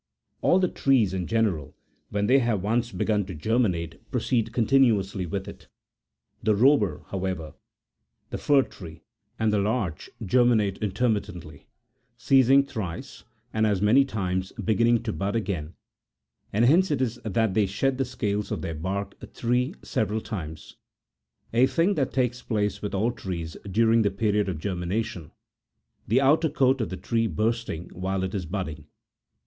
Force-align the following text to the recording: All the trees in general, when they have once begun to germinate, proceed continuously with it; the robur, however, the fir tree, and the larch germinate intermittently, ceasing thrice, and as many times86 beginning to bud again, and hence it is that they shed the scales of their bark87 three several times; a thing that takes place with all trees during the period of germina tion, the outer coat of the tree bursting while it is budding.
All 0.41 0.57
the 0.57 0.67
trees 0.67 1.13
in 1.13 1.27
general, 1.27 1.75
when 2.09 2.25
they 2.25 2.39
have 2.39 2.63
once 2.63 2.91
begun 2.91 3.23
to 3.27 3.35
germinate, 3.35 4.01
proceed 4.09 4.51
continuously 4.51 5.27
with 5.27 5.47
it; 5.47 5.67
the 6.41 6.55
robur, 6.55 7.03
however, 7.09 7.53
the 8.31 8.39
fir 8.39 8.63
tree, 8.63 9.03
and 9.37 9.53
the 9.53 9.59
larch 9.59 10.09
germinate 10.25 10.79
intermittently, 10.79 11.67
ceasing 12.17 12.65
thrice, 12.65 13.25
and 13.53 13.67
as 13.67 13.79
many 13.79 14.03
times86 14.03 14.65
beginning 14.65 15.03
to 15.03 15.13
bud 15.13 15.35
again, 15.35 15.75
and 16.51 16.65
hence 16.65 16.89
it 16.89 16.99
is 16.99 17.19
that 17.23 17.53
they 17.53 17.67
shed 17.67 17.99
the 17.99 18.03
scales 18.05 18.49
of 18.51 18.63
their 18.63 18.73
bark87 18.73 19.31
three 19.35 19.75
several 19.83 20.19
times; 20.19 20.77
a 21.53 21.67
thing 21.67 21.93
that 21.93 22.11
takes 22.11 22.41
place 22.41 22.81
with 22.81 22.95
all 22.95 23.11
trees 23.11 23.55
during 23.69 24.01
the 24.01 24.09
period 24.09 24.49
of 24.49 24.57
germina 24.57 25.05
tion, 25.05 25.29
the 26.07 26.19
outer 26.19 26.49
coat 26.49 26.81
of 26.81 26.89
the 26.89 26.97
tree 26.97 27.27
bursting 27.27 27.87
while 27.89 28.23
it 28.23 28.33
is 28.33 28.47
budding. 28.47 28.87